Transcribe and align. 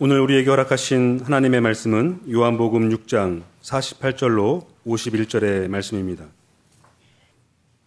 오늘 0.00 0.20
우리에게 0.20 0.48
허락하신 0.48 1.22
하나님의 1.24 1.60
말씀은 1.60 2.20
요한복음 2.30 2.88
6장 2.90 3.42
48절로 3.62 4.64
51절의 4.86 5.66
말씀입니다. 5.66 6.24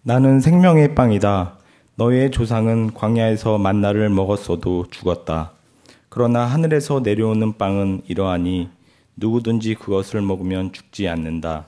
나는 0.02 0.42
생명의 0.42 0.94
빵이다. 0.94 1.58
너희의 1.96 2.32
조상은 2.32 2.94
광야에서 2.94 3.60
만나를 3.60 4.10
먹었어도 4.10 4.88
죽었다. 4.92 5.54
그러나 6.10 6.44
하늘에서 6.44 7.00
내려오는 7.00 7.58
빵은 7.58 8.02
이러하니 8.10 8.70
누구든지 9.16 9.76
그것을 9.76 10.22
먹으면 10.22 10.74
죽지 10.74 11.08
않는다. 11.08 11.68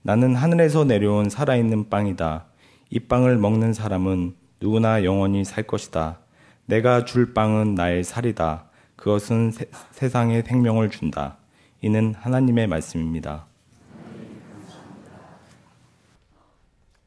나는 0.00 0.34
하늘에서 0.34 0.84
내려온 0.84 1.28
살아있는 1.28 1.90
빵이다. 1.90 2.46
이 2.88 2.98
빵을 2.98 3.36
먹는 3.36 3.74
사람은 3.74 4.36
누구나 4.58 5.04
영원히 5.04 5.44
살 5.44 5.64
것이다. 5.64 6.16
내가 6.64 7.04
줄 7.04 7.34
빵은 7.34 7.74
나의 7.74 8.04
살이다. 8.04 8.71
그것은 9.02 9.50
세, 9.50 9.68
세상에 9.90 10.42
생명을 10.42 10.88
준다. 10.88 11.36
이는 11.80 12.14
하나님의 12.14 12.68
말씀입니다. 12.68 13.48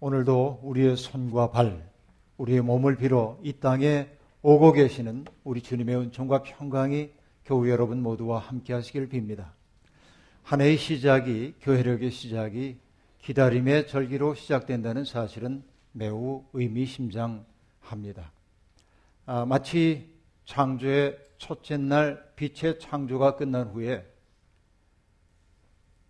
오늘도 0.01 0.59
우리의 0.61 0.97
손과 0.97 1.51
발, 1.51 1.89
우리의 2.35 2.59
몸을 2.59 2.97
빌어 2.97 3.39
이 3.43 3.53
땅에 3.53 4.09
오고 4.41 4.73
계시는 4.73 5.23
우리 5.45 5.61
주님의 5.61 5.95
은총과 5.95 6.43
평강이 6.43 7.11
교우 7.45 7.69
여러분 7.69 8.03
모두와 8.03 8.39
함께 8.39 8.73
하시길 8.73 9.07
빕니다. 9.07 9.45
한 10.43 10.59
해의 10.59 10.75
시작이, 10.75 11.53
교회력의 11.61 12.11
시작이 12.11 12.77
기다림의 13.19 13.87
절기로 13.87 14.35
시작된다는 14.35 15.05
사실은 15.05 15.63
매우 15.93 16.43
의미심장합니다. 16.51 18.33
아, 19.27 19.45
마치 19.45 20.13
창조의 20.43 21.24
첫째 21.37 21.77
날 21.77 22.33
빛의 22.35 22.79
창조가 22.79 23.35
끝난 23.35 23.67
후에 23.67 24.05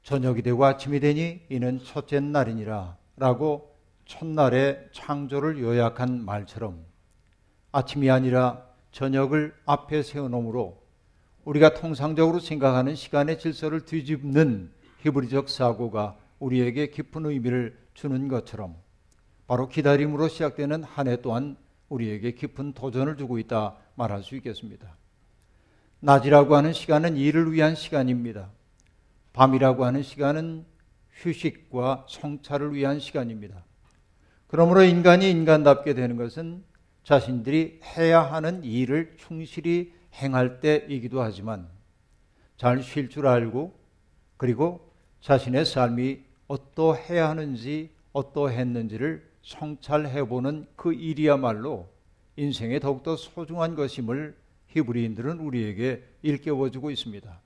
저녁이 0.03 0.41
되고 0.41 0.63
아침이 0.63 0.99
되니 0.99 1.41
이는 1.49 1.83
첫째 1.83 2.19
날이니라 2.19 2.97
라고 3.17 3.75
첫날의 4.05 4.89
창조를 4.91 5.59
요약한 5.59 6.23
말처럼 6.23 6.85
아침이 7.71 8.09
아니라 8.09 8.65
저녁을 8.91 9.55
앞에 9.65 10.03
세워놓으므로 10.03 10.83
우리가 11.43 11.73
통상적으로 11.73 12.39
생각하는 12.39 12.95
시간의 12.95 13.39
질서를 13.39 13.85
뒤집는 13.85 14.71
히브리적 15.01 15.49
사고가 15.49 16.17
우리에게 16.39 16.89
깊은 16.91 17.25
의미를 17.25 17.77
주는 17.93 18.27
것처럼 18.27 18.75
바로 19.47 19.67
기다림으로 19.67 20.27
시작되는 20.27 20.83
한 20.83 21.07
해 21.07 21.21
또한 21.21 21.57
우리에게 21.89 22.31
깊은 22.31 22.73
도전을 22.73 23.17
주고 23.17 23.37
있다 23.37 23.75
말할 23.95 24.23
수 24.23 24.35
있겠습니다. 24.35 24.95
낮이라고 26.05 26.55
하는 26.55 26.71
시간은 26.71 27.17
일을 27.17 27.51
위한 27.51 27.73
시간입니다. 27.73 28.51
밤이라고 29.33 29.85
하는 29.85 30.03
시간은 30.03 30.63
휴식과 31.13 32.05
성찰을 32.07 32.75
위한 32.75 32.99
시간입니다. 32.99 33.65
그러므로 34.45 34.83
인간이 34.83 35.31
인간답게 35.31 35.95
되는 35.95 36.15
것은 36.15 36.63
자신들이 37.03 37.79
해야 37.97 38.21
하는 38.21 38.63
일을 38.63 39.15
충실히 39.17 39.93
행할 40.13 40.59
때이기도 40.59 41.23
하지만 41.23 41.67
잘 42.57 42.83
쉴 42.83 43.09
줄 43.09 43.25
알고 43.25 43.73
그리고 44.37 44.91
자신의 45.21 45.65
삶이 45.65 46.19
어떠해야 46.47 47.27
하는지 47.27 47.89
어떠했는지를 48.13 49.27
성찰해 49.41 50.27
보는 50.27 50.67
그 50.75 50.93
일이야말로 50.93 51.89
인생에 52.35 52.79
더욱더 52.79 53.15
소중한 53.15 53.73
것임을 53.73 54.44
히브리인들은 54.75 55.39
우리에게 55.39 56.03
일깨워 56.21 56.69
주고 56.69 56.91
있습니다. 56.91 57.41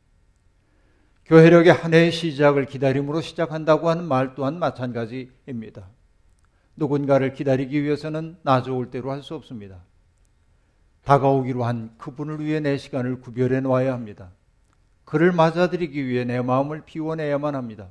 교회력의 1.25 1.73
한 1.73 1.94
해의 1.94 2.11
시작을 2.11 2.66
기다림으로 2.66 3.22
시작한다고 3.22 3.89
하는 3.89 4.03
말 4.05 4.33
또한 4.33 4.58
마찬가지입니다. 4.58 5.88
누군가를 6.75 7.34
기다리기 7.34 7.84
위해서는 7.84 8.38
나 8.41 8.63
좋을 8.63 8.90
대로 8.90 9.12
할 9.12 9.22
수 9.22 9.35
없습니다. 9.35 9.84
다가오기로 11.03 11.63
한 11.63 11.95
그분을 11.97 12.44
위해 12.44 12.59
내 12.59 12.78
시간을 12.78 13.22
구별해 13.22 13.61
놓아야 13.61 13.94
합니다. 13.94 14.31
그를 15.06 15.31
맞아들이기 15.31 16.07
위해 16.07 16.23
내 16.23 16.41
마음을 16.41 16.84
비워내야만 16.85 17.56
합니다. 17.56 17.90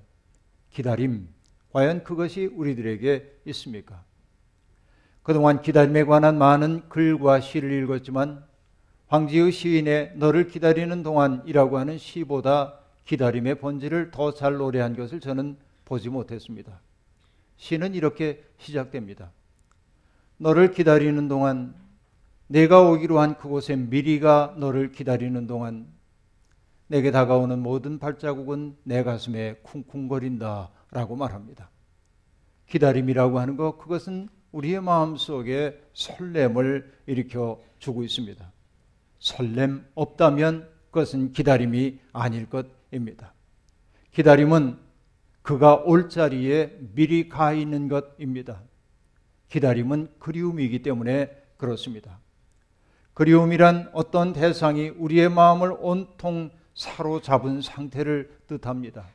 기다림, 0.71 1.29
과연 1.73 2.05
그것이 2.05 2.47
우리들에게 2.47 3.41
있습니까? 3.47 4.05
그동안 5.23 5.63
기다림에 5.63 6.05
관한 6.05 6.39
많은 6.39 6.89
글과 6.89 7.41
시를 7.41 7.73
읽었지만 7.83 8.48
황지의 9.09 9.53
시인의 9.53 10.13
너를 10.17 10.49
기다리는 10.49 11.03
동안이라고 11.03 11.79
하는 11.79 11.99
시보다 11.99 12.79
기다림의 13.07 13.57
본질을 13.57 14.11
더 14.11 14.33
잘 14.33 14.57
노래한 14.57 14.97
것을 14.97 15.19
저는 15.21 15.57
보지 15.87 16.11
못했습니다. 16.11 16.81
시는 17.57 17.95
이렇게 17.95 18.45
시작됩니다. 18.59 19.31
너를 20.37 20.71
기다리는 20.73 21.27
동안 21.27 21.75
내가 22.47 22.83
오기로 22.83 23.19
한 23.19 23.37
그곳에 23.37 23.77
미리가 23.77 24.55
너를 24.59 24.93
기다리는 24.93 25.47
동안 25.47 25.87
내게 26.87 27.11
다가오는 27.11 27.59
모든 27.59 27.99
발자국은 27.99 28.77
내 28.85 29.03
가슴에 29.03 29.57
쿵쿵거린다 29.63 30.71
라고 30.91 31.17
말합니다. 31.17 31.71
기다림이라고 32.67 33.39
하는 33.39 33.57
것, 33.57 33.79
그것은 33.79 34.29
우리의 34.53 34.81
마음 34.83 35.17
속에 35.17 35.83
설렘을 35.95 36.93
일으켜 37.07 37.61
주고 37.79 38.03
있습니다. 38.03 38.53
설렘 39.19 39.85
없다면 39.95 40.69
그것은 40.91 41.33
기다림이 41.33 41.99
아닐 42.13 42.49
것입니다. 42.49 43.35
기다림은 44.13 44.79
그가 45.43 45.77
올 45.77 46.09
자리에 46.09 46.79
미리 46.95 47.29
가 47.29 47.53
있는 47.53 47.89
것입니다. 47.89 48.63
기다림은 49.49 50.11
그리움이기 50.19 50.83
때문에 50.83 51.31
그렇습니다. 51.57 52.19
그리움이란 53.15 53.91
어떤 53.93 54.33
대상이 54.33 54.91
우리의 54.91 55.29
마음을 55.29 55.75
온통 55.81 56.51
사로잡은 56.75 57.63
상태를 57.63 58.31
뜻합니다. 58.47 59.09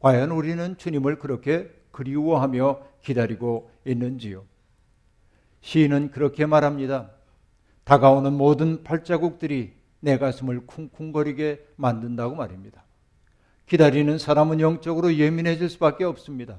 과연 0.00 0.30
우리는 0.32 0.76
주님을 0.76 1.18
그렇게 1.18 1.70
그리워하며 1.92 2.80
기다리고 3.02 3.70
있는지요? 3.86 4.44
시인은 5.60 6.10
그렇게 6.10 6.44
말합니다. 6.44 7.10
다가오는 7.84 8.32
모든 8.32 8.82
발자국들이 8.84 9.72
내 10.00 10.18
가슴을 10.18 10.66
쿵쿵거리게 10.66 11.64
만든다고 11.76 12.34
말입니다. 12.34 12.82
기다리는 13.66 14.18
사람은 14.18 14.60
영적으로 14.60 15.14
예민해질 15.14 15.68
수밖에 15.68 16.04
없습니다. 16.04 16.58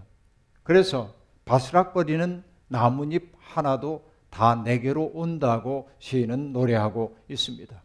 그래서 0.64 1.14
바스락거리는 1.46 2.44
나뭇잎 2.68 3.34
하나도 3.38 4.10
다 4.30 4.56
내게로 4.56 5.12
온다고 5.14 5.90
시인은 6.00 6.54
노래하고 6.54 7.18
있습니다. 7.30 7.84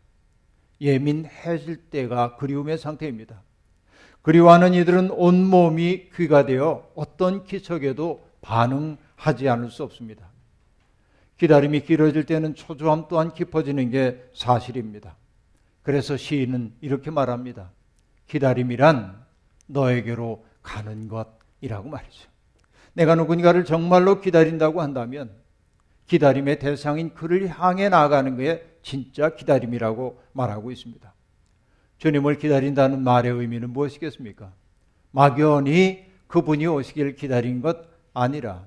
예민해질 0.81 1.91
때가 1.91 2.37
그리움의 2.37 2.79
상태입니다. 2.79 3.43
그리워하는 4.23 4.75
이들은 4.75 5.11
온몸이 5.11 6.11
귀가 6.15 6.47
되어 6.47 6.89
어떤 6.95 7.45
기척에도 7.45 8.27
반응하지 8.41 9.49
않을 9.49 9.71
수 9.71 9.83
없습니다. 9.83 10.29
기다림이 11.39 11.81
길어질 11.83 12.25
때는 12.27 12.55
초조함 12.55 13.07
또한 13.09 13.33
깊어지는 13.33 13.91
게 13.91 14.23
사실입니다. 14.35 15.17
그래서 15.83 16.17
시인은 16.17 16.75
이렇게 16.81 17.11
말합니다. 17.11 17.71
기다림이란 18.27 19.25
너에게로 19.67 20.45
가는 20.63 21.09
것이라고 21.09 21.89
말이죠. 21.89 22.29
내가 22.93 23.15
누군가를 23.15 23.65
정말로 23.65 24.21
기다린다고 24.21 24.83
한다면 24.83 25.31
기다림의 26.09 26.59
대상인 26.59 27.15
그를 27.15 27.49
향해 27.49 27.89
나아가는 27.89 28.37
게 28.37 28.67
진짜 28.83 29.35
기다림이라고 29.35 30.21
말하고 30.33 30.71
있습니다. 30.73 31.15
주님을 31.99 32.39
기다린다는 32.39 33.03
말의 33.03 33.33
의미는 33.33 33.71
무엇이겠습니까? 33.71 34.53
막연히 35.11 36.07
그분이 36.27 36.67
오시길 36.67 37.17
기다린 37.17 37.61
것 37.61 37.79
아니라 38.15 38.67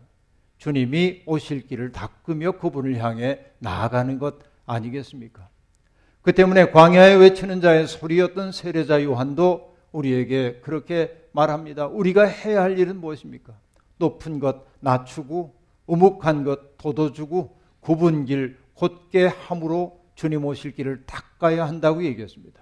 주님이 0.62 1.24
오실 1.26 1.66
길을 1.66 1.92
닦으며 1.92 2.52
그분을 2.52 3.04
향해 3.04 3.40
나아가는 3.58 4.20
것 4.20 4.36
아니겠습니까? 4.68 5.50
그 6.22 6.34
때문에 6.34 6.70
광야에 6.70 7.16
외치는 7.16 7.62
자의 7.62 7.88
소리였던 7.88 8.52
세례자 8.52 9.04
요한도 9.04 9.76
우리에게 9.92 10.60
그렇게 10.62 11.28
말합니다. 11.32 11.88
우리가 11.88 12.26
해야 12.26 12.62
할 12.62 12.78
일은 12.78 13.02
무엇입니까? 13.02 13.56
높은 13.98 14.40
것 14.40 14.68
낮추고 14.82 15.56
우묵한 15.88 16.44
것 16.44 16.78
돋워주고 16.78 17.58
굽은 17.80 18.26
길 18.26 18.60
곧게 18.76 19.26
함으로 19.26 20.00
주님 20.14 20.46
오실 20.46 20.76
길을 20.76 21.08
닦아야 21.08 21.68
한다고 21.68 22.04
얘기했습니다. 22.04 22.62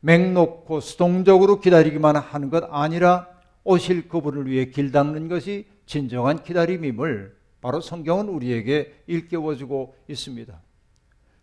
맹놓고 0.00 0.80
수동적으로 0.80 1.60
기다리기만 1.60 2.16
하는 2.16 2.50
것 2.50 2.64
아니라 2.68 3.28
오실 3.62 4.08
그분을 4.08 4.50
위해 4.50 4.70
길 4.70 4.90
닦는 4.90 5.28
것이 5.28 5.70
진정한 5.92 6.42
기다림임을 6.42 7.36
바로 7.60 7.82
성경은 7.82 8.28
우리에게 8.28 8.94
일깨워주고 9.06 9.94
있습니다. 10.08 10.58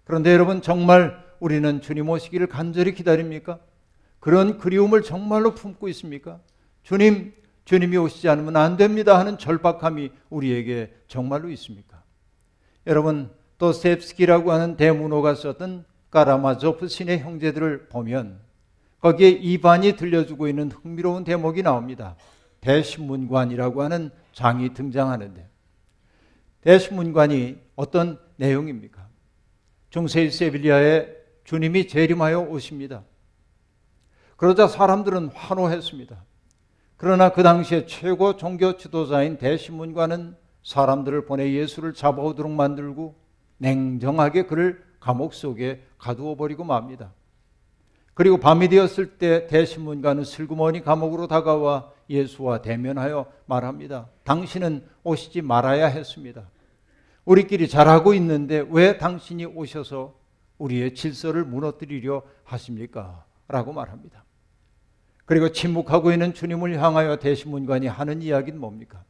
그런데 0.03 0.33
여러분 0.33 0.63
정말 0.63 1.23
우리는 1.39 1.81
주님 1.81 2.09
오시기를 2.09 2.47
간절히 2.47 2.95
기다립니까? 2.95 3.59
그런 4.19 4.57
그리움을 4.57 5.03
정말로 5.03 5.53
품고 5.53 5.87
있습니까? 5.89 6.39
주님, 6.81 7.31
주님이 7.65 7.97
오시지 7.97 8.27
않으면 8.27 8.55
안 8.57 8.75
됩니다 8.75 9.19
하는 9.19 9.37
절박함이 9.37 10.09
우리에게 10.31 10.95
정말로 11.07 11.51
있습니까? 11.51 12.01
여러분, 12.87 13.29
또 13.59 13.71
셉스키라고 13.71 14.51
하는 14.51 14.77
대문호가 14.77 15.35
썼던 15.35 15.85
까라마조프 16.09 16.87
신의 16.87 17.19
형제들을 17.19 17.89
보면 17.89 18.39
거기에 18.99 19.29
이반이 19.29 19.95
들려주고 19.95 20.47
있는 20.47 20.71
흥미로운 20.71 21.23
대목이 21.23 21.61
나옵니다. 21.61 22.15
대신문관이라고 22.61 23.81
하는 23.81 24.11
장이 24.33 24.73
등장하는데 24.73 25.47
대신문관이 26.61 27.57
어떤 27.75 28.19
내용입니까? 28.35 29.07
중세의 29.89 30.31
세빌리아에 30.31 31.07
주님이 31.44 31.88
재림하여 31.88 32.41
오십니다. 32.41 33.03
그러자 34.35 34.67
사람들은 34.67 35.29
환호했습니다. 35.29 36.23
그러나 36.95 37.29
그 37.29 37.44
당시에 37.44 37.85
최고 37.85 38.35
종교 38.35 38.77
지도자인 38.77 39.38
대신문관은 39.38 40.35
사람들을 40.63 41.25
보내 41.25 41.53
예수를 41.53 41.94
잡아오도록 41.94 42.51
만들고 42.51 43.15
냉정하게 43.57 44.44
그를 44.44 44.83
감옥 45.00 45.33
속에 45.33 45.83
가두어 45.97 46.35
버리고 46.35 46.63
맙니다. 46.63 47.13
그리고 48.13 48.38
밤이 48.38 48.67
되었을 48.67 49.17
때 49.17 49.47
대신문관은 49.47 50.25
슬그머니 50.25 50.81
감옥으로 50.83 51.27
다가와 51.27 51.91
예수와 52.09 52.61
대면하여 52.61 53.31
말합니다. 53.45 54.09
당신은 54.23 54.83
오시지 55.03 55.41
말아야 55.41 55.88
했습니다. 55.88 56.50
우리끼리 57.25 57.67
잘하고 57.67 58.13
있는데 58.15 58.65
왜 58.69 58.97
당신이 58.97 59.45
오셔서 59.45 60.15
우리의 60.57 60.95
질서를 60.95 61.45
무너뜨리려 61.45 62.23
하십니까? 62.44 63.25
라고 63.47 63.71
말합니다. 63.73 64.25
그리고 65.25 65.51
침묵하고 65.51 66.11
있는 66.11 66.33
주님을 66.33 66.81
향하여 66.81 67.17
대신문관이 67.17 67.88
하는 67.88 68.21
이야기는 68.21 68.59
뭡니까? 68.59 69.03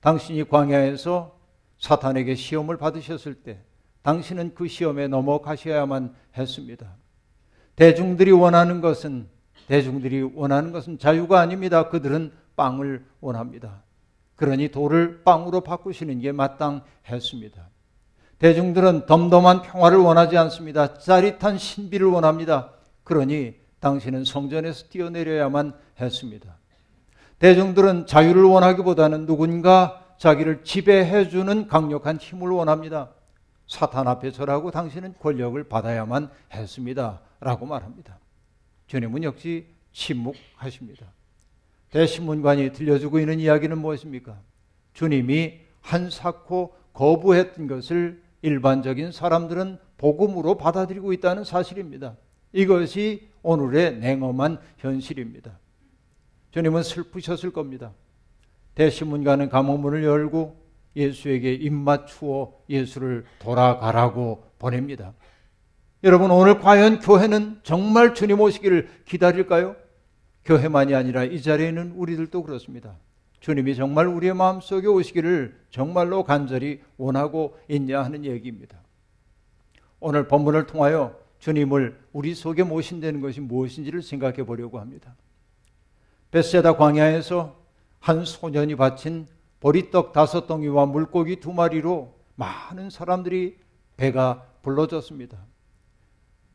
당신이 0.00 0.48
광야에서 0.48 1.38
사탄에게 1.78 2.34
시험을 2.34 2.76
받으셨을 2.76 3.34
때 3.36 3.62
당신은 4.02 4.54
그 4.54 4.68
시험에 4.68 5.08
넘어가셔야만 5.08 6.14
했습니다. 6.36 6.96
대중들이 7.76 8.30
원하는 8.30 8.80
것은 8.80 9.28
대중들이 9.68 10.22
원하는 10.22 10.72
것은 10.72 10.98
자유가 10.98 11.40
아닙니다. 11.40 11.88
그들은 11.88 12.32
빵을 12.56 13.04
원합니다. 13.20 13.82
그러니 14.34 14.70
돌을 14.70 15.22
빵으로 15.24 15.60
바꾸시는 15.60 16.20
게 16.20 16.32
마땅했습니다. 16.32 17.68
대중들은 18.38 19.06
덤덤한 19.06 19.62
평화를 19.62 19.98
원하지 19.98 20.38
않습니다. 20.38 20.94
짜릿한 20.98 21.58
신비를 21.58 22.06
원합니다. 22.06 22.70
그러니 23.04 23.56
당신은 23.80 24.24
성전에서 24.24 24.86
뛰어내려야만 24.88 25.74
했습니다. 26.00 26.56
대중들은 27.38 28.06
자유를 28.06 28.44
원하기보다는 28.44 29.26
누군가 29.26 30.02
자기를 30.16 30.64
지배해주는 30.64 31.68
강력한 31.68 32.16
힘을 32.16 32.50
원합니다. 32.50 33.10
사탄 33.66 34.08
앞에 34.08 34.32
절하고 34.32 34.70
당신은 34.70 35.14
권력을 35.20 35.62
받아야만 35.68 36.30
했습니다. 36.54 37.20
라고 37.40 37.66
말합니다. 37.66 38.18
주님은 38.88 39.22
역시 39.22 39.66
침묵하십니다. 39.92 41.06
대신문관이 41.90 42.72
들려주고 42.72 43.20
있는 43.20 43.38
이야기는 43.38 43.78
무엇입니까? 43.78 44.40
주님이 44.94 45.60
한사코 45.80 46.74
거부했던 46.92 47.66
것을 47.68 48.22
일반적인 48.42 49.12
사람들은 49.12 49.78
복음으로 49.96 50.56
받아들이고 50.56 51.12
있다는 51.12 51.44
사실입니다. 51.44 52.16
이것이 52.52 53.28
오늘의 53.42 53.98
냉엄한 53.98 54.58
현실입니다. 54.78 55.58
주님은 56.50 56.82
슬프셨을 56.82 57.52
겁니다. 57.52 57.92
대신문관은 58.74 59.48
감옥문을 59.48 60.04
열고 60.04 60.56
예수에게 60.96 61.54
입맞추어 61.54 62.52
예수를 62.68 63.24
돌아가라고 63.38 64.44
보냅니다. 64.58 65.14
여러분, 66.04 66.30
오늘 66.30 66.60
과연 66.60 67.00
교회는 67.00 67.60
정말 67.64 68.14
주님 68.14 68.40
오시기를 68.40 68.88
기다릴까요? 69.04 69.74
교회만이 70.44 70.94
아니라 70.94 71.24
이 71.24 71.42
자리에 71.42 71.68
있는 71.68 71.90
우리들도 71.96 72.44
그렇습니다. 72.44 72.96
주님이 73.40 73.74
정말 73.74 74.06
우리의 74.06 74.34
마음속에 74.34 74.86
오시기를 74.86 75.58
정말로 75.70 76.22
간절히 76.22 76.80
원하고 76.96 77.58
있냐 77.68 78.02
하는 78.02 78.24
얘기입니다. 78.24 78.78
오늘 79.98 80.28
본문을 80.28 80.66
통하여 80.66 81.18
주님을 81.40 81.98
우리 82.12 82.34
속에 82.34 82.62
모신다는 82.62 83.20
것이 83.20 83.40
무엇인지를 83.40 84.02
생각해 84.02 84.44
보려고 84.44 84.78
합니다. 84.78 85.16
베세다 86.30 86.76
광야에서 86.76 87.56
한 87.98 88.24
소년이 88.24 88.76
바친 88.76 89.26
보리떡 89.58 90.12
다섯 90.12 90.46
덩이와 90.46 90.86
물고기 90.86 91.40
두 91.40 91.52
마리로 91.52 92.14
많은 92.36 92.90
사람들이 92.90 93.58
배가 93.96 94.44
불러졌습니다. 94.62 95.38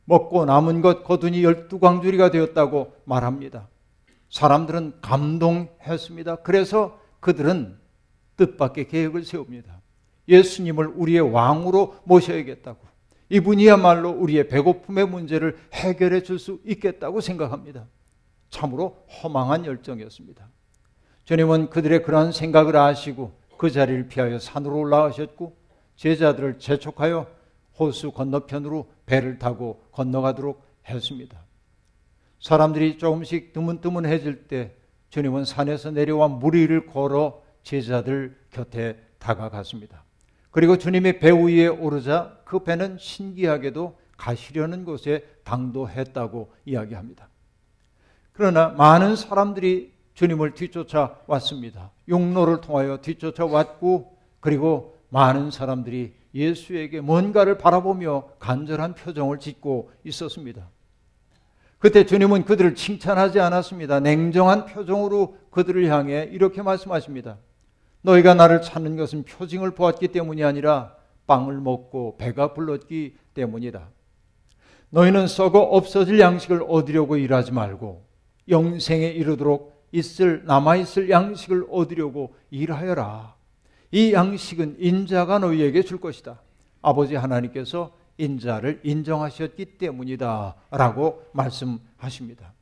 먹고 0.06 0.46
남은 0.46 0.82
것 0.82 1.04
거둔이 1.04 1.44
열두 1.44 1.80
광주리가 1.80 2.32
되었다고 2.32 2.94
말합니다. 3.06 3.68
사람들은 4.30 5.00
감동했습니다. 5.02 6.38
그래서 6.38 7.00
그들은 7.20 7.78
뜻밖의 8.36 8.88
계획을 8.88 9.24
세웁니다. 9.24 9.82
예수님을 10.28 10.88
우리의 10.88 11.22
왕으로 11.22 11.98
모셔야겠다고. 12.04 12.80
이분이야말로 13.30 14.12
우리의 14.12 14.48
배고픔의 14.48 15.08
문제를 15.08 15.58
해결해 15.74 16.24
줄 16.24 16.40
수 16.40 16.60
있겠다고 16.66 17.22
생각합니다. 17.22 17.86
참으로 18.50 18.98
허망한 19.22 19.66
열정이었습니다. 19.66 20.48
주님은 21.26 21.70
그들의 21.70 22.04
그러한 22.04 22.32
생각을 22.32 22.76
아시고 22.76 23.32
그 23.58 23.72
자리를 23.72 24.08
피하여 24.08 24.40
산으로 24.40 24.78
올라가셨고 24.78 25.56
제자들을 25.96 26.60
재촉하여 26.60 27.28
호수 27.80 28.12
건너편으로 28.12 28.88
배를 29.06 29.40
타고 29.40 29.84
건너가도록 29.92 30.64
했습니다. 30.88 31.44
사람들이 32.40 32.98
조금씩 32.98 33.54
드문드문해질 33.54 34.48
때 34.48 34.76
주님은 35.10 35.46
산에서 35.46 35.92
내려와 35.92 36.28
무리를 36.28 36.88
걸어 36.88 37.42
제자들 37.64 38.38
곁에 38.52 39.00
다가갔습니다. 39.20 40.04
그리고 40.52 40.78
주님의 40.78 41.20
배 41.20 41.32
위에 41.32 41.68
오르자 41.68 42.38
그 42.44 42.64
배는 42.64 42.98
신기하게도 43.00 43.98
가시려는 44.18 44.86
곳에 44.86 45.26
당도했다고 45.44 46.54
이야기합니다. 46.66 47.30
그러나 48.34 48.70
많은 48.70 49.16
사람들이 49.16 49.94
주님을 50.14 50.54
뒤쫓아 50.54 51.20
왔습니다. 51.28 51.92
용로를 52.10 52.62
통하여 52.62 52.98
뒤쫓아 53.02 53.46
왔고 53.46 54.18
그리고 54.40 54.98
많은 55.10 55.52
사람들이 55.52 56.14
예수에게 56.34 57.02
뭔가를 57.02 57.58
바라보며 57.58 58.30
간절한 58.40 58.96
표정을 58.96 59.40
짓고 59.40 59.92
있었습니다. 60.04 60.70
그때 61.80 62.06
주님은 62.06 62.46
그들을 62.46 62.76
칭찬하지 62.76 63.40
않았습니다. 63.40 64.00
냉정한 64.00 64.66
표정으로 64.66 65.38
그들을 65.52 65.86
향해 65.90 66.30
이렇게 66.32 66.62
말씀하십니다. 66.62 67.38
너희가 68.02 68.34
나를 68.34 68.62
찾는 68.62 68.96
것은 68.96 69.24
표징을 69.24 69.72
보았기 69.72 70.10
때문이 70.10 70.44
아니라 70.44 70.96
빵을 71.28 71.60
먹고 71.60 72.18
배가 72.18 72.54
불렀기 72.54 73.16
때문이다. 73.34 73.90
너희는 74.90 75.28
썩어 75.28 75.60
없어질 75.60 76.20
양식을 76.20 76.66
얻으려고 76.68 77.18
일하지 77.18 77.52
말고 77.52 78.06
영생에 78.48 79.08
이르도록 79.08 79.88
있을 79.92 80.44
남아 80.46 80.76
있을 80.78 81.10
양식을 81.10 81.68
얻으려고 81.70 82.36
일하여라. 82.50 83.33
이 83.94 84.12
양식은 84.12 84.78
인자가 84.80 85.38
너희에게 85.38 85.84
줄 85.84 86.00
것이다. 86.00 86.42
아버지 86.82 87.14
하나님께서 87.14 87.96
인자를 88.18 88.82
인정하셨기 88.84 89.78
때문이다. 89.78 90.56
라고 90.72 91.24
말씀하십니다. 91.32 92.54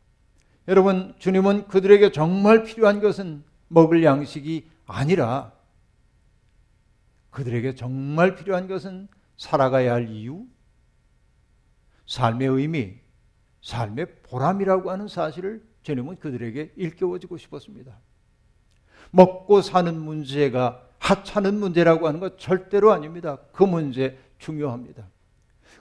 여러분, 0.67 1.15
주님은 1.19 1.69
그들에게 1.69 2.11
정말 2.11 2.63
필요한 2.63 2.99
것은 2.99 3.45
먹을 3.69 4.03
양식이 4.03 4.67
아니라 4.85 5.53
그들에게 7.29 7.75
정말 7.75 8.35
필요한 8.35 8.67
것은 8.67 9.07
살아가야 9.37 9.93
할 9.93 10.09
이유, 10.09 10.45
삶의 12.07 12.49
의미, 12.49 12.95
삶의 13.61 14.21
보람이라고 14.23 14.91
하는 14.91 15.07
사실을 15.07 15.63
주님은 15.83 16.17
그들에게 16.17 16.73
일깨워주고 16.75 17.37
싶었습니다. 17.37 17.97
먹고 19.11 19.61
사는 19.61 19.97
문제가 19.97 20.90
하찮은 21.11 21.59
문제라고 21.59 22.07
하는 22.07 22.19
것 22.19 22.37
절대로 22.39 22.91
아닙니다. 22.91 23.37
그 23.51 23.63
문제 23.63 24.17
중요합니다. 24.37 25.07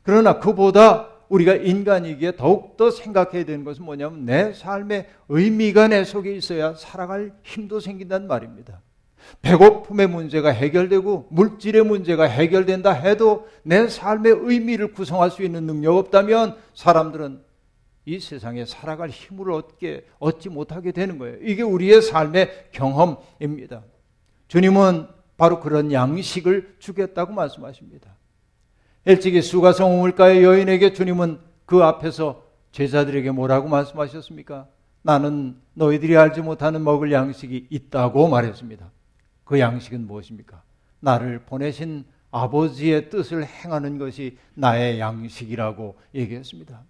그러나 0.03 0.39
그보다 0.39 1.09
우리가 1.29 1.55
인간이기에 1.55 2.37
더욱더 2.37 2.91
생각해야 2.91 3.45
되는 3.45 3.65
것은 3.65 3.85
뭐냐면 3.85 4.25
내 4.25 4.53
삶의 4.53 5.09
의미가 5.29 5.89
내 5.89 6.05
속에 6.05 6.35
있어야 6.35 6.75
살아갈 6.75 7.33
힘도 7.45 7.79
생긴다는 7.79 8.27
말입니다. 8.27 8.81
배고픔의 9.43 10.09
문제가 10.09 10.51
해결되고 10.51 11.29
물질의 11.31 11.85
문제가 11.85 12.25
해결된다 12.25 12.91
해도 12.91 13.47
내 13.63 13.87
삶의 13.87 14.39
의미를 14.41 14.93
구성할 14.93 15.31
수 15.31 15.45
있는 15.45 15.65
능력 15.65 15.97
없다면 15.97 16.57
사람들은 16.75 17.43
이 18.07 18.19
세상에 18.19 18.65
살아갈 18.65 19.11
힘을 19.11 19.53
얻게 19.53 20.05
얻지 20.19 20.49
못하게 20.49 20.91
되는 20.91 21.19
거예요. 21.19 21.37
이게 21.43 21.63
우리의 21.63 22.03
삶의 22.03 22.71
경험입니다. 22.73 23.85
주님은 24.49 25.20
바로 25.41 25.59
그런 25.59 25.91
양식을 25.91 26.77
주겠다고 26.81 27.33
말씀하십니다. 27.33 28.15
일찍이 29.07 29.41
수가성 29.41 29.95
우물가의 29.95 30.45
여인에게 30.45 30.93
주님은 30.93 31.39
그 31.65 31.83
앞에서 31.83 32.45
제자들에게 32.73 33.31
뭐라고 33.31 33.67
말씀하셨습니까? 33.67 34.67
나는 35.01 35.57
너희들이 35.73 36.15
알지 36.15 36.43
못하는 36.43 36.85
먹을 36.85 37.11
양식이 37.11 37.69
있다고 37.71 38.29
말했습니다. 38.29 38.91
그 39.45 39.59
양식은 39.59 40.07
무엇입니까? 40.07 40.63
나를 41.01 41.39
보내신 41.47 42.05
아버지의 42.31 43.09
뜻을 43.09 43.47
행하는 43.47 43.97
것이 43.97 44.37
나의 44.53 45.01
양식이라고 45.01 45.97
얘기했습니다. 46.17 46.83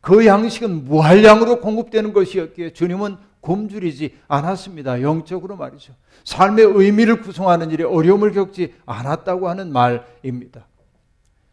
그 0.00 0.24
양식은 0.24 0.84
무한량으로 0.84 1.58
공급되는 1.60 2.12
것이었기에 2.12 2.72
주님은 2.72 3.16
굶주리지 3.46 4.18
않았습니다. 4.26 5.02
영적으로 5.02 5.56
말이죠. 5.56 5.94
삶의 6.24 6.64
의미를 6.64 7.20
구성하는 7.20 7.70
일에 7.70 7.84
어려움을 7.84 8.32
겪지 8.32 8.74
않았다고 8.84 9.48
하는 9.48 9.72
말입니다. 9.72 10.66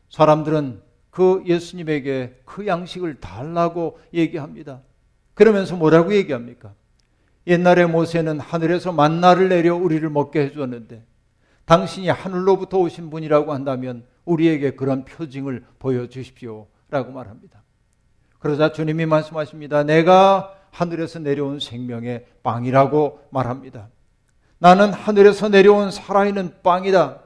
사람들은 0.09 0.81
그 1.12 1.43
예수님에게 1.45 2.41
그 2.45 2.65
양식을 2.65 3.19
달라고 3.19 4.00
얘기합니다. 4.13 4.81
그러면서 5.35 5.75
뭐라고 5.75 6.15
얘기합니까? 6.15 6.73
옛날에 7.45 7.85
모세는 7.85 8.39
하늘에서 8.39 8.91
만나를 8.91 9.50
내려 9.50 9.75
우리를 9.75 10.09
먹게 10.09 10.41
해주었는데 10.45 11.05
당신이 11.65 12.09
하늘로부터 12.09 12.79
오신 12.79 13.12
분이라고 13.12 13.53
한다면 13.53 14.05
우리에게 14.25 14.71
그런 14.71 15.05
표징을 15.05 15.63
보여주십시오. 15.77 16.67
라고 16.89 17.12
말합니다. 17.12 17.62
그러자 18.39 18.71
주님이 18.71 19.05
말씀하십니다. 19.05 19.83
내가 19.83 20.55
하늘에서 20.73 21.19
내려온 21.19 21.59
생명의 21.59 22.25
빵이라고 22.41 23.27
말합니다. 23.29 23.89
나는 24.57 24.91
하늘에서 24.91 25.49
내려온 25.49 25.91
살아있는 25.91 26.63
빵이다. 26.63 27.21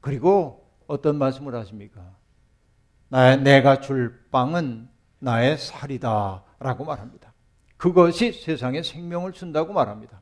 그리고 0.00 0.70
어떤 0.86 1.16
말씀을 1.18 1.54
하십니까? 1.56 2.00
나, 3.08 3.34
내가 3.36 3.80
줄 3.80 4.24
빵은 4.30 4.88
나의 5.18 5.58
살이다. 5.58 6.44
라고 6.60 6.84
말합니다. 6.84 7.32
그것이 7.76 8.32
세상에 8.32 8.82
생명을 8.82 9.32
준다고 9.32 9.72
말합니다. 9.72 10.20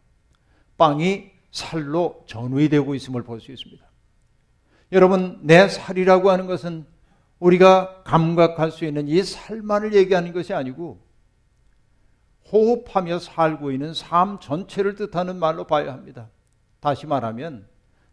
빵이 0.78 1.30
살로 1.50 2.24
전위되고 2.26 2.94
있음을 2.94 3.24
볼 3.24 3.40
수 3.40 3.52
있습니다. 3.52 3.84
여러분, 4.92 5.38
내 5.42 5.68
살이라고 5.68 6.30
하는 6.30 6.46
것은 6.46 6.86
우리가 7.40 8.04
감각할 8.04 8.70
수 8.70 8.86
있는 8.86 9.06
이 9.06 9.22
살만을 9.22 9.92
얘기하는 9.94 10.32
것이 10.32 10.54
아니고 10.54 11.06
호흡하며 12.52 13.18
살고 13.18 13.72
있는 13.72 13.94
삶 13.94 14.38
전체를 14.40 14.94
뜻하는 14.94 15.38
말로 15.38 15.64
봐야 15.64 15.92
합니다. 15.92 16.28
다시 16.80 17.06
말하면 17.06 17.66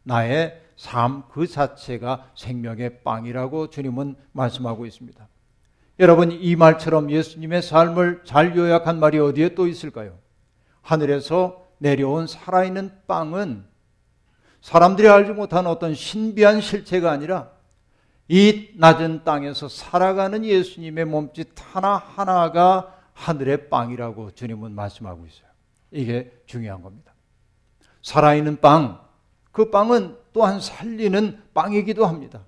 나의 0.03 0.61
삶 0.75 1.23
그 1.29 1.47
자체가 1.47 2.31
생명의 2.35 3.01
빵이라고 3.03 3.69
주님은 3.69 4.15
말씀하고 4.31 4.85
있습니다. 4.85 5.27
여러분 5.99 6.31
이 6.31 6.55
말처럼 6.55 7.09
예수님의 7.09 7.61
삶을 7.61 8.21
잘 8.25 8.55
요약한 8.57 8.99
말이 8.99 9.17
어디에 9.17 9.55
또 9.55 9.67
있을까요? 9.67 10.17
하늘에서 10.81 11.65
내려온 11.77 12.27
살아있는 12.27 12.91
빵은 13.07 13.65
사람들이 14.61 15.07
알지 15.07 15.31
못한 15.31 15.67
어떤 15.67 15.93
신비한 15.93 16.59
실체가 16.59 17.11
아니라 17.11 17.51
이 18.27 18.69
낮은 18.75 19.23
땅에서 19.23 19.69
살아가는 19.69 20.43
예수님의 20.43 21.05
몸짓 21.05 21.49
하나하나가 21.55 22.94
하늘의 23.15 23.69
빵이라고 23.69 24.31
주님은 24.31 24.74
말씀하고 24.74 25.25
있어요. 25.25 25.48
이게 25.89 26.31
중요한 26.45 26.81
겁니다. 26.81 27.13
살아있는 28.03 28.62
빵, 28.62 29.01
그 29.51 29.72
빵은 29.72 30.17
또한 30.31 30.60
살리는 30.60 31.41
빵이기도 31.53 32.05
합니다. 32.05 32.45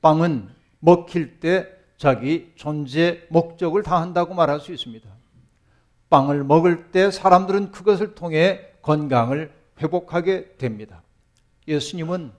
빵은 0.00 0.48
먹힐 0.78 1.40
때 1.40 1.68
자기 1.96 2.52
존재 2.54 3.26
목적을 3.30 3.82
다한다고 3.82 4.34
말할 4.34 4.60
수 4.60 4.72
있습니다. 4.72 5.08
빵을 6.10 6.44
먹을 6.44 6.90
때 6.92 7.10
사람들은 7.10 7.72
그것을 7.72 8.14
통해 8.14 8.60
건강을 8.82 9.52
회복하게 9.80 10.56
됩니다. 10.58 11.02
예수님은 11.66 12.32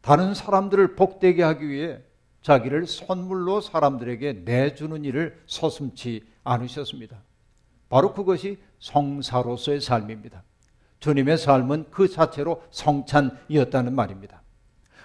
다른 0.00 0.32
사람들을 0.32 0.94
복되게 0.94 1.42
하기 1.42 1.68
위해 1.68 2.00
자기를 2.42 2.86
선물로 2.86 3.60
사람들에게 3.60 4.44
내주는 4.44 5.04
일을 5.04 5.42
서슴지 5.46 6.24
않으셨습니다. 6.44 7.16
바로 7.88 8.12
그것이 8.12 8.58
성사로서의 8.78 9.80
삶입니다. 9.80 10.42
주님의 11.00 11.38
삶은 11.38 11.86
그 11.90 12.08
자체로 12.08 12.62
성찬이었다는 12.70 13.94
말입니다. 13.94 14.42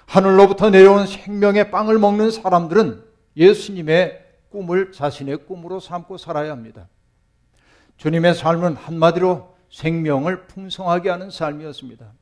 하늘로부터 0.06 0.70
내려온 0.70 1.08
생명의 1.08 1.72
빵을 1.72 1.98
먹는 1.98 2.32
사람들은 2.32 3.04
예수님의 3.38 4.24
꿈을 4.50 4.92
자신의 4.92 5.46
꿈으로 5.48 5.80
삼고 5.80 6.18
살아야 6.18 6.51
합니다. 6.51 6.88
주님의 7.98 8.36
삶은 8.36 8.75
한마디로 8.75 9.56
생명을 9.72 10.48
풍성하게 10.48 11.10
하는 11.10 11.30
삶이었습니다. 11.30 12.13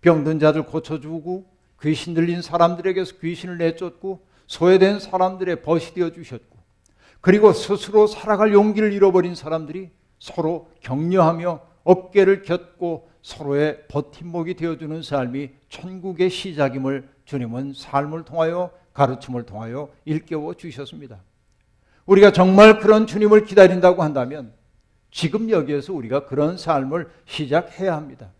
병든 0.00 0.40
자들 0.40 0.66
고쳐주고 0.66 1.46
귀신 1.80 2.14
들린 2.14 2.42
사람들에게서 2.42 3.18
귀신을 3.20 3.58
내쫓고 3.58 4.26
소외된 4.46 5.00
사람들의 5.00 5.62
벗이 5.62 5.94
되어 5.94 6.10
주셨고 6.10 6.51
그리고 7.22 7.52
스스로 7.52 8.08
살아갈 8.08 8.52
용기를 8.52 8.92
잃어버린 8.92 9.34
사람들이 9.36 9.90
서로 10.18 10.68
격려하며 10.80 11.60
어깨를 11.84 12.42
겹고 12.42 13.08
서로의 13.22 13.86
버팀목이 13.86 14.54
되어주는 14.54 15.02
삶이 15.02 15.50
천국의 15.68 16.28
시작임을 16.30 17.08
주님은 17.24 17.74
삶을 17.74 18.24
통하여 18.24 18.72
가르침을 18.92 19.46
통하여 19.46 19.88
일깨워 20.04 20.54
주셨습니다. 20.54 21.20
우리가 22.06 22.32
정말 22.32 22.80
그런 22.80 23.06
주님을 23.06 23.44
기다린다고 23.44 24.02
한다면 24.02 24.52
지금 25.12 25.48
여기에서 25.48 25.92
우리가 25.92 26.26
그런 26.26 26.58
삶을 26.58 27.08
시작해야 27.26 27.94
합니다. 27.94 28.32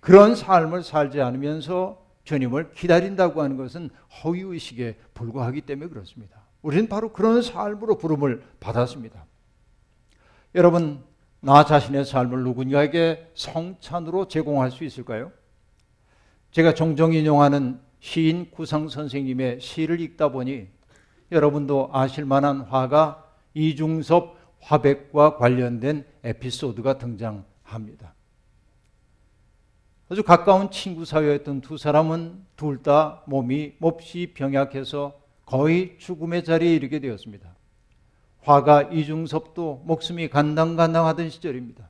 그런 0.00 0.34
삶을 0.34 0.82
살지 0.82 1.20
않으면서 1.20 2.04
주님을 2.24 2.72
기다린다고 2.72 3.40
하는 3.40 3.56
것은 3.56 3.90
허위의식에 4.24 4.96
불과하기 5.14 5.60
때문에 5.60 5.88
그렇습니다. 5.88 6.49
우리는 6.62 6.88
바로 6.88 7.12
그런 7.12 7.42
삶으로 7.42 7.96
부름을 7.98 8.42
받았습니다. 8.60 9.26
여러분, 10.54 11.02
나 11.40 11.64
자신의 11.64 12.04
삶을 12.04 12.42
누군가에게 12.42 13.30
성찬으로 13.34 14.28
제공할 14.28 14.70
수 14.70 14.84
있을까요? 14.84 15.32
제가 16.50 16.74
종종 16.74 17.14
인용하는 17.14 17.80
시인 18.00 18.50
구상 18.50 18.88
선생님의 18.88 19.60
시를 19.60 20.00
읽다 20.00 20.30
보니 20.30 20.68
여러분도 21.32 21.90
아실 21.92 22.24
만한 22.24 22.62
화가 22.62 23.24
이중섭 23.54 24.36
화백과 24.60 25.36
관련된 25.36 26.04
에피소드가 26.24 26.98
등장합니다. 26.98 28.14
아주 30.08 30.24
가까운 30.24 30.70
친구 30.70 31.04
사이였던 31.04 31.60
두 31.60 31.78
사람은 31.78 32.44
둘 32.56 32.82
다 32.82 33.22
몸이 33.26 33.76
몹시 33.78 34.32
병약해서 34.34 35.14
거의 35.50 35.96
죽음의 35.98 36.44
자리에 36.44 36.72
이르게 36.76 37.00
되었습니다. 37.00 37.56
화가 38.42 38.82
이중섭도 38.82 39.82
목숨이 39.84 40.28
간당간당하던 40.28 41.28
시절입니다. 41.28 41.88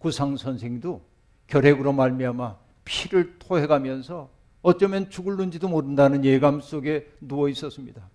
구상 0.00 0.36
선생도 0.36 1.00
결핵으로 1.46 1.92
말미암아 1.92 2.56
피를 2.84 3.38
토해가면서 3.38 4.28
어쩌면 4.62 5.08
죽을는지도 5.08 5.68
모른다는 5.68 6.24
예감 6.24 6.60
속에 6.60 7.08
누워 7.20 7.48
있었습니다. 7.48 8.10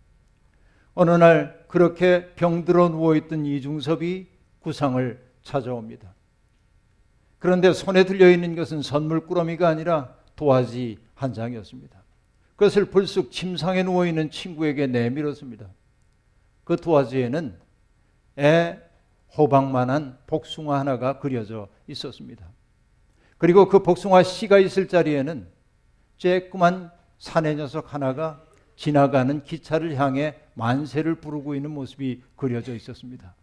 어느 0.93 1.11
날 1.11 1.63
그렇게 1.69 2.33
병들어 2.35 2.89
누워 2.89 3.15
있던 3.15 3.45
이중섭이 3.45 4.27
구상을 4.59 5.25
찾아옵니다. 5.41 6.13
그런데 7.39 7.71
손에 7.71 8.03
들려 8.03 8.29
있는 8.29 8.55
것은 8.55 8.81
선물 8.81 9.25
꾸러미가 9.25 9.69
아니라 9.69 10.13
도화지 10.35 10.97
한 11.13 11.31
장이었습니다. 11.31 12.04
그것을 12.55 12.85
불쑥 12.85 13.31
침상에 13.31 13.83
누워 13.83 14.05
있는 14.05 14.29
친구에게 14.29 14.87
내밀었습니다. 14.87 15.67
그 16.63 16.77
도화지에는 16.77 17.57
애 18.39 18.79
호박만한 19.37 20.19
복숭아 20.27 20.79
하나가 20.79 21.19
그려져 21.19 21.67
있었습니다. 21.87 22.49
그리고 23.37 23.67
그 23.67 23.83
복숭아 23.83 24.23
씨가 24.23 24.59
있을 24.59 24.87
자리에는 24.87 25.47
쬐끄만 26.17 26.91
사내 27.17 27.55
녀석 27.55 27.93
하나가 27.93 28.41
지나가는 28.75 29.43
기차를 29.43 29.95
향해 29.97 30.35
만세를 30.53 31.15
부르고 31.15 31.55
있는 31.55 31.71
모습이 31.71 32.23
그려져 32.35 32.73
있었습니다. 32.73 33.35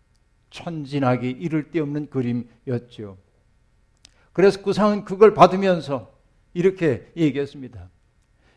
천진하기 0.50 1.30
이를 1.30 1.70
데 1.70 1.80
없는 1.80 2.08
그림이었죠. 2.10 3.18
그래서 4.32 4.62
구상은 4.62 5.04
그걸 5.04 5.34
받으면서 5.34 6.12
이렇게 6.54 7.10
얘기했습니다. 7.16 7.88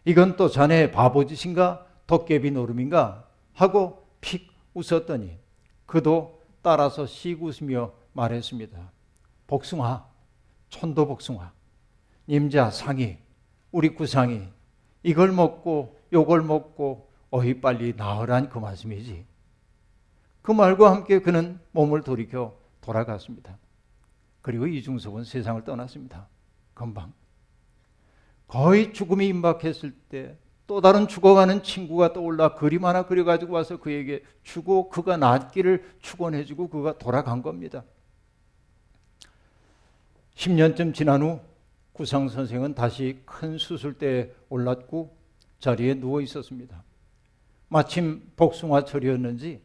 이건 0.05 0.35
또 0.35 0.47
자네 0.49 0.91
바보짓인가 0.91 1.85
도깨비 2.07 2.51
노름인가 2.51 3.27
하고 3.53 4.07
픽 4.21 4.51
웃었더니 4.73 5.37
그도 5.85 6.41
따라서 6.61 7.05
씩 7.05 7.41
웃으며 7.41 7.93
말했습니다. 8.13 8.91
복숭아, 9.47 10.05
천도 10.69 11.07
복숭아, 11.07 11.51
님자 12.27 12.71
상이, 12.71 13.17
우리 13.71 13.89
구상이 13.89 14.47
이걸 15.03 15.31
먹고 15.31 15.99
요걸 16.13 16.41
먹고 16.43 17.09
어이 17.29 17.59
빨리 17.59 17.93
나으란 17.95 18.49
그 18.49 18.59
말씀이지. 18.59 19.25
그 20.41 20.51
말과 20.51 20.91
함께 20.91 21.19
그는 21.19 21.59
몸을 21.71 22.01
돌이켜 22.01 22.55
돌아갔습니다. 22.81 23.57
그리고 24.41 24.67
이중섭은 24.67 25.23
세상을 25.23 25.63
떠났습니다. 25.63 26.27
금방. 26.73 27.13
거의 28.47 28.93
죽음이 28.93 29.27
임박했을 29.27 29.91
때 30.09 30.37
또 30.67 30.81
다른 30.81 31.07
죽어가는 31.07 31.61
친구가 31.61 32.13
떠올라 32.13 32.55
그림 32.55 32.85
하나 32.85 33.05
그려가지고 33.05 33.53
와서 33.53 33.77
그에게 33.77 34.23
주고 34.43 34.89
그가 34.89 35.15
낫기를 35.17 35.97
축원해주고 36.01 36.69
그가 36.69 36.97
돌아간 36.97 37.43
겁니다. 37.43 37.83
10년쯤 40.35 40.93
지난 40.93 41.21
후 41.21 41.39
구상 41.93 42.27
선생은 42.27 42.73
다시 42.73 43.21
큰 43.25 43.57
수술대에 43.57 44.33
올랐고 44.49 45.15
자리에 45.59 45.93
누워 45.93 46.19
있었습니다. 46.21 46.83
마침 47.69 48.31
복숭아철이었는지 48.35 49.61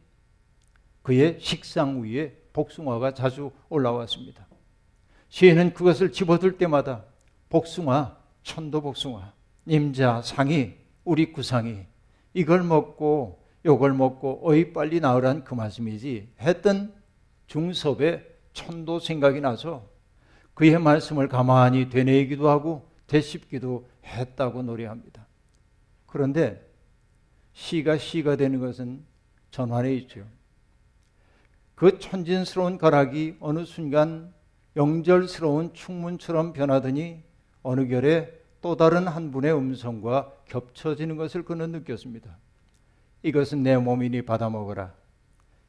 그의 1.03 1.39
식상 1.41 2.03
위에 2.03 2.37
복숭아가 2.53 3.15
자주 3.15 3.51
올라왔습니다. 3.71 4.47
시인은 5.31 5.73
그것을 5.73 6.13
집어들 6.13 6.59
때마다 6.59 7.05
복숭아, 7.49 8.20
천도 8.42 8.80
복숭아, 8.80 9.32
님자, 9.66 10.23
상이, 10.23 10.75
우리 11.04 11.32
구상이 11.32 11.87
이걸 12.35 12.62
먹고 12.62 13.40
요걸 13.64 13.92
먹고 13.92 14.40
어이 14.42 14.73
빨리 14.73 15.00
나으란 15.00 15.44
그 15.44 15.54
말씀이지 15.54 16.35
했던 16.40 16.94
중섭의 17.47 18.26
천도 18.52 19.00
생각이 19.00 19.40
나서 19.40 19.88
그의 20.54 20.78
말씀을 20.78 21.28
가만히 21.28 21.88
되뇌기도 21.88 22.49
하고 22.49 22.88
되씹기도 23.06 23.88
했다고 24.04 24.62
노래합니다. 24.62 25.26
그런데 26.06 26.66
시가 27.52 27.99
시가 27.99 28.37
되는 28.37 28.61
것은 28.61 29.04
전환에 29.50 29.94
있죠. 29.94 30.25
그 31.75 31.99
천진스러운 31.99 32.78
가락이 32.78 33.37
어느 33.40 33.64
순간 33.64 34.32
영절스러운 34.76 35.73
충문처럼 35.73 36.52
변하더니 36.52 37.23
어느 37.62 37.87
결에 37.87 38.33
또 38.61 38.76
다른 38.76 39.09
한 39.09 39.31
분의 39.31 39.55
음성과 39.55 40.33
겹쳐지는 40.47 41.17
것을 41.17 41.45
그는 41.45 41.73
느꼈습니다. 41.73 42.37
이것은 43.23 43.62
내 43.62 43.76
몸이니 43.76 44.23
받아 44.23 44.49
먹어라. 44.50 44.95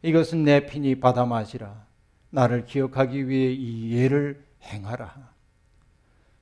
이것은 0.02 0.44
내 0.44 0.66
피니 0.66 1.00
받아 1.00 1.26
마시라. 1.26 1.86
나를 2.30 2.66
기억하기 2.66 3.28
위해 3.28 3.52
이 3.52 3.94
예를 3.94 4.44
행하라. 4.64 5.32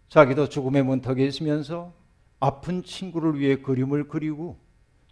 자기도 0.08 0.50
죽음의 0.50 0.84
문턱에 0.84 1.26
있으면서 1.26 1.94
아픈 2.40 2.84
친구를 2.84 3.40
위해 3.40 3.58
그림을 3.58 4.08
그리고 4.08 4.58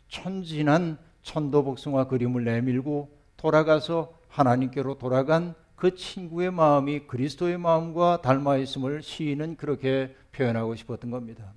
천진한 0.08 0.98
천도복숭아 1.24 2.08
그림을 2.08 2.46
내밀고 2.46 3.12
돌아가서 3.36 4.14
하나님께로 4.30 4.98
돌아간 4.98 5.56
그 5.78 5.94
친구의 5.94 6.52
마음이 6.52 7.02
그리스도의 7.02 7.60
마음과 7.60 8.22
닮아 8.24 8.58
있음을 8.58 9.04
시인은 9.04 9.58
그렇게 9.58 10.16
표현하고 10.32 10.76
싶었던 10.76 11.12
겁니다. 11.12 11.54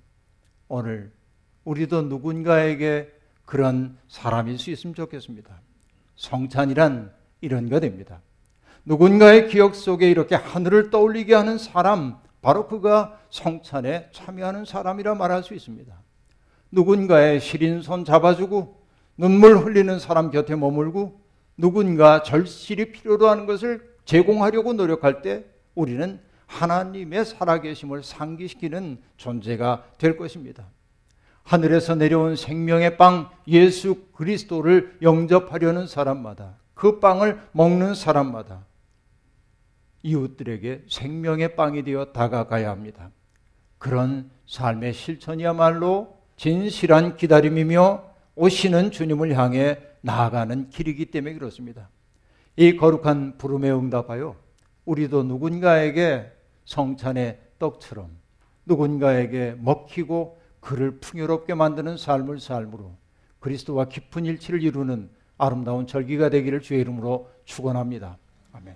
오늘 0.67 1.11
우리도 1.63 2.03
누군가에게 2.03 3.11
그런 3.45 3.97
사람일 4.07 4.59
수 4.59 4.69
있으면 4.69 4.93
좋겠습니다. 4.93 5.59
성찬이란 6.15 7.11
이런 7.41 7.67
거 7.67 7.79
됩니다. 7.79 8.21
누군가의 8.85 9.47
기억 9.47 9.73
속에 9.73 10.09
이렇게 10.11 10.35
하늘을 10.35 10.91
떠올리게 10.91 11.33
하는 11.33 11.57
사람, 11.57 12.17
바로 12.43 12.67
그가 12.67 13.19
성찬에 13.31 14.09
참여하는 14.11 14.65
사람이라 14.65 15.15
말할 15.15 15.43
수 15.43 15.55
있습니다. 15.55 15.99
누군가의 16.71 17.39
시린 17.39 17.81
손 17.81 18.05
잡아주고 18.05 18.85
눈물 19.17 19.57
흘리는 19.57 19.97
사람 19.97 20.29
곁에 20.29 20.55
머물고 20.55 21.19
누군가 21.57 22.21
절실히 22.21 22.91
필요로 22.91 23.27
하는 23.27 23.47
것을 23.47 23.90
제공하려고 24.11 24.73
노력할 24.73 25.21
때 25.21 25.45
우리는 25.73 26.19
하나님의 26.45 27.23
살아계심을 27.23 28.03
상기시키는 28.03 29.01
존재가 29.15 29.85
될 29.97 30.17
것입니다. 30.17 30.65
하늘에서 31.43 31.95
내려온 31.95 32.35
생명의 32.35 32.97
빵 32.97 33.29
예수 33.47 34.03
그리스도를 34.11 34.97
영접하려는 35.01 35.87
사람마다 35.87 36.57
그 36.73 36.99
빵을 36.99 37.39
먹는 37.53 37.95
사람마다 37.95 38.65
이웃들에게 40.03 40.87
생명의 40.89 41.55
빵이 41.55 41.83
되어 41.83 42.11
다가가야 42.11 42.69
합니다. 42.69 43.11
그런 43.77 44.29
삶의 44.45 44.91
실천이야말로 44.91 46.17
진실한 46.35 47.15
기다림이며 47.15 48.03
오시는 48.35 48.91
주님을 48.91 49.37
향해 49.37 49.79
나아가는 50.01 50.69
길이기 50.69 51.05
때문에 51.05 51.35
그렇습니다. 51.35 51.87
이 52.55 52.75
거룩한 52.75 53.37
부름에 53.37 53.71
응답하여 53.71 54.35
우리도 54.85 55.23
누군가에게 55.23 56.31
성찬의 56.65 57.39
떡처럼 57.59 58.09
누군가에게 58.65 59.55
먹히고 59.59 60.39
그를 60.59 60.99
풍요롭게 60.99 61.53
만드는 61.55 61.97
삶을 61.97 62.39
삶으로 62.39 62.95
그리스도와 63.39 63.85
깊은 63.85 64.25
일치를 64.25 64.61
이루는 64.61 65.09
아름다운 65.37 65.87
절기가 65.87 66.29
되기를 66.29 66.61
주의 66.61 66.79
이름으로 66.81 67.31
축원합니다. 67.45 68.17
아멘. 68.53 68.75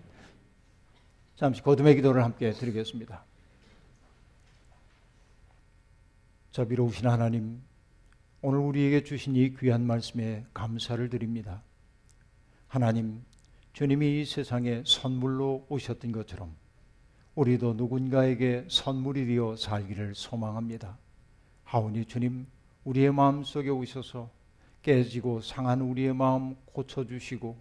잠시 1.35 1.61
거듭의 1.61 1.95
기도를 1.95 2.23
함께 2.23 2.51
드리겠습니다. 2.51 3.23
자비로우신 6.51 7.07
하나님, 7.07 7.61
오늘 8.41 8.59
우리에게 8.59 9.03
주신 9.03 9.35
이 9.35 9.53
귀한 9.55 9.85
말씀에 9.85 10.45
감사를 10.53 11.07
드립니다. 11.09 11.61
하나님, 12.67 13.23
주님이 13.75 14.21
이 14.21 14.25
세상에 14.25 14.83
선물로 14.85 15.65
오셨던 15.67 16.13
것처럼 16.13 16.55
우리도 17.35 17.73
누군가에게 17.73 18.67
선물이 18.69 19.25
되어 19.25 19.57
살기를 19.57 20.15
소망합니다. 20.15 20.97
하오니 21.65 22.05
주님, 22.05 22.47
우리의 22.85 23.11
마음 23.11 23.43
속에 23.43 23.69
오셔서 23.69 24.29
깨지고 24.81 25.41
상한 25.41 25.81
우리의 25.81 26.15
마음 26.15 26.55
고쳐주시고 26.67 27.57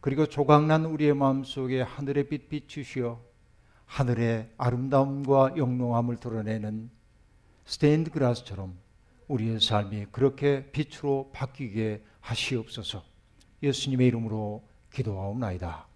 그리고 0.00 0.26
조각난 0.26 0.84
우리의 0.84 1.12
마음 1.14 1.42
속에 1.42 1.80
하늘의 1.80 2.28
빛 2.28 2.48
비추시어 2.48 3.20
하늘의 3.86 4.48
아름다움과 4.58 5.56
영롱함을 5.56 6.18
드러내는 6.18 6.88
스테인드 7.64 8.12
그라스처럼 8.12 8.78
우리의 9.26 9.58
삶이 9.58 10.06
그렇게 10.12 10.70
빛으로 10.70 11.32
바뀌게 11.34 12.04
하시옵소서. 12.20 13.02
예수님의 13.60 14.06
이름으로 14.06 14.70
기도하옵나이다. 14.92 15.91